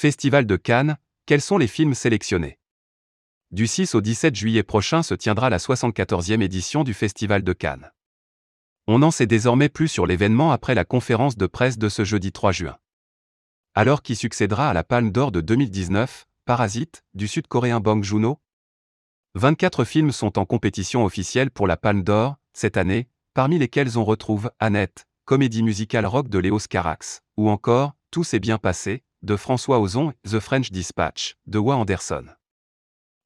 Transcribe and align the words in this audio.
Festival 0.00 0.46
de 0.46 0.56
Cannes, 0.56 0.96
quels 1.26 1.42
sont 1.42 1.58
les 1.58 1.66
films 1.66 1.92
sélectionnés? 1.92 2.58
Du 3.50 3.66
6 3.66 3.94
au 3.94 4.00
17 4.00 4.34
juillet 4.34 4.62
prochain 4.62 5.02
se 5.02 5.12
tiendra 5.12 5.50
la 5.50 5.58
74e 5.58 6.40
édition 6.40 6.84
du 6.84 6.94
Festival 6.94 7.42
de 7.42 7.52
Cannes. 7.52 7.92
On 8.86 9.00
n'en 9.00 9.10
sait 9.10 9.26
désormais 9.26 9.68
plus 9.68 9.88
sur 9.88 10.06
l'événement 10.06 10.52
après 10.52 10.74
la 10.74 10.86
conférence 10.86 11.36
de 11.36 11.46
presse 11.46 11.76
de 11.76 11.90
ce 11.90 12.02
jeudi 12.02 12.32
3 12.32 12.50
juin. 12.50 12.78
Alors 13.74 14.00
qui 14.00 14.16
succédera 14.16 14.70
à 14.70 14.72
la 14.72 14.84
Palme 14.84 15.12
d'Or 15.12 15.32
de 15.32 15.42
2019, 15.42 16.26
Parasite, 16.46 17.04
du 17.12 17.28
sud-coréen 17.28 17.80
Bong 17.80 18.02
Joon-ho? 18.02 18.40
24 19.34 19.84
films 19.84 20.12
sont 20.12 20.38
en 20.38 20.46
compétition 20.46 21.04
officielle 21.04 21.50
pour 21.50 21.66
la 21.66 21.76
Palme 21.76 22.04
d'Or, 22.04 22.36
cette 22.54 22.78
année, 22.78 23.10
parmi 23.34 23.58
lesquels 23.58 23.98
on 23.98 24.04
retrouve 24.06 24.50
Annette, 24.60 25.06
comédie 25.26 25.62
musicale 25.62 26.06
rock 26.06 26.30
de 26.30 26.38
Léos 26.38 26.68
Carax, 26.70 27.20
ou 27.36 27.50
encore 27.50 27.92
Tout 28.10 28.24
s'est 28.24 28.40
bien 28.40 28.56
passé, 28.56 29.04
de 29.22 29.36
François 29.36 29.80
Ozon, 29.80 30.14
The 30.24 30.40
French 30.40 30.70
Dispatch, 30.70 31.36
de 31.46 31.58
Wa 31.58 31.76
Anderson. 31.76 32.26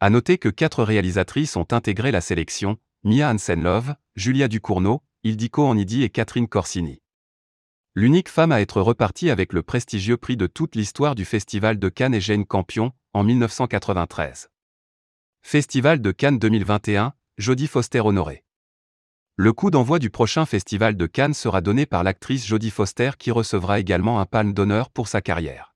À 0.00 0.10
noter 0.10 0.38
que 0.38 0.48
quatre 0.48 0.84
réalisatrices 0.84 1.56
ont 1.56 1.66
intégré 1.70 2.10
la 2.10 2.20
sélection, 2.20 2.78
Mia 3.04 3.30
Hansen-Love, 3.30 3.94
Julia 4.14 4.48
Ducournau, 4.48 5.02
Ildiko 5.24 5.70
Anidi 5.70 6.02
et 6.02 6.10
Catherine 6.10 6.46
Corsini. 6.46 7.00
L'unique 7.94 8.28
femme 8.28 8.52
à 8.52 8.60
être 8.60 8.80
repartie 8.80 9.30
avec 9.30 9.52
le 9.52 9.62
prestigieux 9.62 10.16
prix 10.16 10.36
de 10.36 10.46
toute 10.46 10.76
l'histoire 10.76 11.14
du 11.14 11.24
Festival 11.24 11.78
de 11.78 11.88
Cannes 11.88 12.14
est 12.14 12.20
Jane 12.20 12.44
Campion, 12.44 12.92
en 13.12 13.24
1993. 13.24 14.50
Festival 15.42 16.00
de 16.00 16.12
Cannes 16.12 16.38
2021, 16.38 17.14
Jodie 17.38 17.66
Foster 17.66 18.00
honorée. 18.00 18.44
Le 19.36 19.52
coup 19.52 19.70
d'envoi 19.70 19.98
du 19.98 20.10
prochain 20.10 20.46
Festival 20.46 20.96
de 20.96 21.06
Cannes 21.06 21.34
sera 21.34 21.60
donné 21.60 21.86
par 21.86 22.04
l'actrice 22.04 22.46
Jodie 22.46 22.70
Foster 22.70 23.12
qui 23.18 23.30
recevra 23.30 23.80
également 23.80 24.20
un 24.20 24.26
palme 24.26 24.52
d'honneur 24.52 24.90
pour 24.90 25.08
sa 25.08 25.22
carrière. 25.22 25.74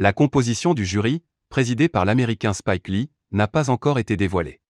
La 0.00 0.12
composition 0.12 0.74
du 0.74 0.86
jury, 0.86 1.24
présidée 1.48 1.88
par 1.88 2.04
l'américain 2.04 2.52
Spike 2.52 2.86
Lee, 2.86 3.10
n'a 3.32 3.48
pas 3.48 3.68
encore 3.68 3.98
été 3.98 4.16
dévoilée. 4.16 4.60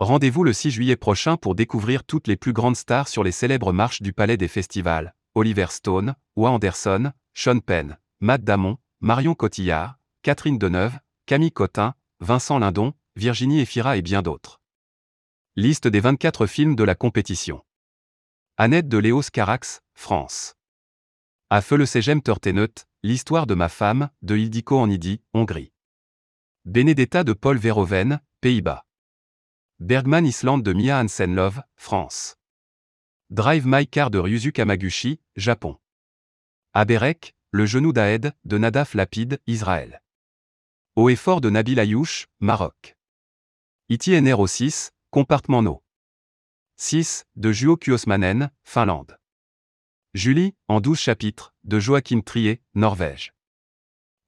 Rendez-vous 0.00 0.44
le 0.44 0.52
6 0.52 0.70
juillet 0.70 0.96
prochain 0.96 1.38
pour 1.38 1.54
découvrir 1.54 2.04
toutes 2.04 2.28
les 2.28 2.36
plus 2.36 2.52
grandes 2.52 2.76
stars 2.76 3.08
sur 3.08 3.24
les 3.24 3.32
célèbres 3.32 3.72
marches 3.72 4.02
du 4.02 4.12
Palais 4.12 4.36
des 4.36 4.48
Festivals, 4.48 5.14
Oliver 5.34 5.68
Stone, 5.70 6.14
Wa 6.36 6.50
Anderson, 6.50 7.12
Sean 7.32 7.60
Penn, 7.60 7.96
Matt 8.20 8.44
Damon, 8.44 8.76
Marion 9.00 9.34
Cotillard, 9.34 9.98
Catherine 10.20 10.58
Deneuve, 10.58 10.98
Camille 11.24 11.50
Cotin, 11.50 11.94
Vincent 12.20 12.58
Lindon, 12.58 12.92
Virginie 13.16 13.60
Efira 13.60 13.96
et 13.96 14.02
bien 14.02 14.20
d'autres. 14.20 14.60
Liste 15.56 15.88
des 15.88 16.00
24 16.00 16.46
films 16.46 16.76
de 16.76 16.84
la 16.84 16.94
compétition. 16.94 17.64
Annette 18.58 18.88
de 18.88 18.98
Léos 18.98 19.30
Carax, 19.32 19.80
France. 19.94 20.54
À 21.48 21.62
feu 21.62 21.76
le 21.76 21.86
Ségem 21.86 22.20
Turteneut, 22.20 22.84
L'histoire 23.06 23.46
de 23.46 23.54
ma 23.54 23.68
femme, 23.68 24.08
de 24.22 24.34
Ildiko 24.34 24.82
Anidi, 24.82 25.20
Hongrie. 25.34 25.74
Benedetta 26.64 27.22
de 27.22 27.34
Paul 27.34 27.58
Verhoeven, 27.58 28.22
Pays-Bas. 28.40 28.86
Bergman 29.78 30.24
Island 30.24 30.62
de 30.62 30.72
Mia 30.72 31.00
Hansen-Love, 31.00 31.60
France. 31.76 32.36
Drive 33.28 33.66
My 33.66 33.86
Car 33.86 34.10
de 34.10 34.16
Ryuzu 34.16 34.52
Kamaguchi, 34.52 35.20
Japon. 35.36 35.76
Aberek, 36.72 37.36
Le 37.50 37.66
genou 37.66 37.92
d'Aed, 37.92 38.32
de 38.46 38.56
Nadaf 38.56 38.94
Lapide, 38.94 39.38
Israël. 39.46 40.02
Au 40.96 41.10
effort 41.10 41.42
de 41.42 41.50
Nabil 41.50 41.78
Ayouch, 41.78 42.28
Maroc. 42.40 42.96
ITNRO 43.90 44.46
6, 44.46 44.92
Compartment 45.10 45.60
No. 45.60 45.84
6, 46.76 47.26
de 47.36 47.52
Juho 47.52 47.76
Kuosmanen, 47.76 48.50
Finlande. 48.62 49.18
Julie, 50.14 50.54
en 50.68 50.80
12 50.80 50.96
chapitres, 50.96 51.52
de 51.64 51.80
Joachim 51.80 52.20
Trier, 52.20 52.62
Norvège. 52.74 53.34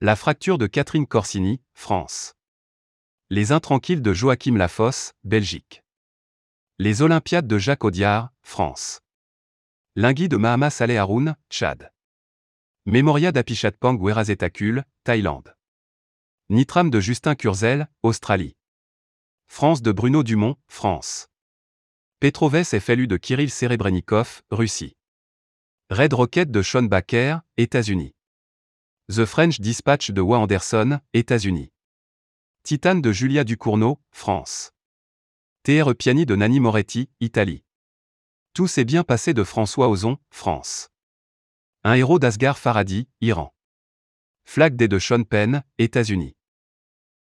La 0.01 0.17
fracture 0.17 0.59
de 0.59 0.67
Catherine 0.67 1.06
Corsini, 1.06 1.61
France. 1.75 2.34
Les 3.31 3.53
Intranquilles 3.53 4.01
de 4.01 4.12
Joachim 4.12 4.57
Lafosse, 4.57 5.12
Belgique. 5.23 5.84
Les 6.81 7.03
Olympiades 7.03 7.47
de 7.47 7.57
Jacques 7.57 7.84
Audiard, 7.84 8.33
France. 8.42 9.01
Lingui 9.95 10.29
de 10.29 10.36
Mahama 10.36 10.70
Saleh 10.70 10.96
Haroun, 10.96 11.36
Tchad. 11.51 11.92
Mémoria 12.85 13.30
d'Apichatpang 13.30 13.96
Werazetakul, 13.96 14.83
Thaïlande. 15.05 15.57
Nitram 16.48 16.91
de 16.91 16.98
Justin 16.98 17.36
Curzel, 17.36 17.89
Australie. 18.02 18.57
France 19.46 19.83
de 19.83 19.92
Bruno 19.92 20.25
Dumont, 20.25 20.57
France. 20.67 21.29
Petroves 22.19 22.75
et 22.75 23.07
de 23.07 23.17
Kirill 23.17 23.52
Serebrennikov, 23.52 24.42
Russie. 24.51 24.96
Red 25.89 26.14
Rocket 26.14 26.51
de 26.51 26.63
Sean 26.63 26.83
Baker, 26.83 27.39
États-Unis. 27.58 28.13
The 29.08 29.24
French 29.24 29.61
Dispatch 29.61 30.11
de 30.11 30.20
Wa 30.20 30.39
Anderson, 30.39 30.98
États-Unis. 31.14 31.70
Titan 32.64 32.97
de 32.97 33.13
Julia 33.13 33.45
Ducournau, 33.45 34.01
France. 34.11 34.73
TR 35.63 35.95
Piani 35.95 36.27
de 36.27 36.35
Nani 36.35 36.58
Moretti, 36.58 37.08
Italie. 37.20 37.63
Tout 38.52 38.67
s'est 38.67 38.85
bien 38.85 39.05
passé 39.05 39.33
de 39.33 39.45
François 39.45 39.89
Ozon, 39.89 40.19
France. 40.29 40.89
Un 41.85 41.95
héros 41.95 42.19
d'Asghar 42.19 42.58
Faradi, 42.58 43.08
Iran. 43.20 43.55
Flag 44.45 44.75
Day 44.75 44.89
de 44.89 44.98
Sean 44.98 45.23
Penn, 45.23 45.63
États-Unis. 45.79 46.36